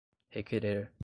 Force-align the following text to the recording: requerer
requerer 0.35 0.91